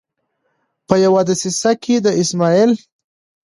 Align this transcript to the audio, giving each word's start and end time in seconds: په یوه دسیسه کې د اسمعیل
په 0.87 0.95
یوه 1.03 1.21
دسیسه 1.29 1.71
کې 1.83 1.95
د 2.05 2.07
اسمعیل 2.21 2.71